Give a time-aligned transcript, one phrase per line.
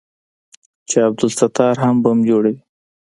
[0.89, 2.59] چې عبدالستار بم جوړوي.